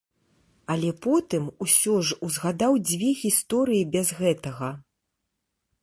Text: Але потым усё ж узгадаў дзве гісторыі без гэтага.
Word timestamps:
Але 0.75 0.89
потым 1.05 1.43
усё 1.67 1.93
ж 2.09 2.17
узгадаў 2.29 2.79
дзве 2.89 3.09
гісторыі 3.23 3.89
без 3.97 4.07
гэтага. 4.23 4.69